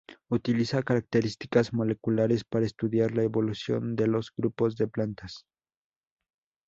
[0.29, 5.45] Utiliza características moleculares para estudiar la evolución de los grupos de plantas.